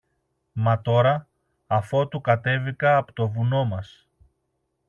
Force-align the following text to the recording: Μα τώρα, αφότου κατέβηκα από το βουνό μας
Μα 0.53 0.81
τώρα, 0.81 1.27
αφότου 1.67 2.21
κατέβηκα 2.21 2.97
από 2.97 3.13
το 3.13 3.27
βουνό 3.29 3.65
μας 3.65 4.09